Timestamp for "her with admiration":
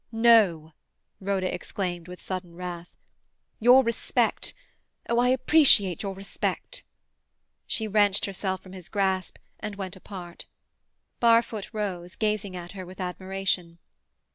12.71-13.77